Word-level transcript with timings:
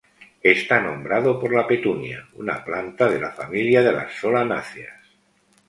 Está 0.41 0.81
nombrado 0.81 1.39
por 1.39 1.53
la 1.53 1.67
petunia, 1.67 2.27
una 2.33 2.65
planta 2.65 3.07
de 3.07 3.19
la 3.19 3.29
familia 3.33 3.83
de 3.83 3.91
las 3.91 4.11
solanáceas. 4.13 4.99